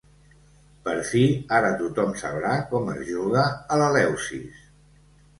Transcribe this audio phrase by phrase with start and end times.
[0.85, 1.19] Per fi
[1.57, 3.43] ara tothom sabrà com es juga
[3.75, 4.65] a l'Eleusis!